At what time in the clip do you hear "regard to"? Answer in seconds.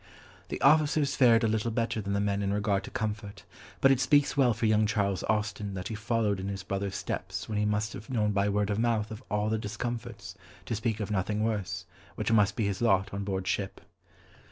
2.51-2.89